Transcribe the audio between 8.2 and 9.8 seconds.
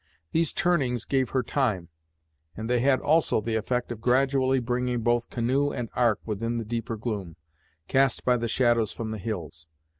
by the shadows from the hills.